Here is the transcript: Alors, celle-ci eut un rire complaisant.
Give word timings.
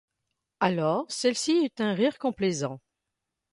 Alors, 0.61 1.05
celle-ci 1.09 1.63
eut 1.63 1.69
un 1.83 1.93
rire 1.93 2.17
complaisant. 2.17 2.79